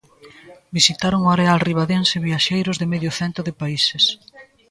Visitaron 0.77 1.21
o 1.23 1.31
areal 1.35 1.63
ribadense 1.69 2.23
viaxeiros 2.27 2.75
de 2.81 2.89
medio 2.93 3.11
cento 3.19 3.39
de 3.47 3.53
países. 3.61 4.03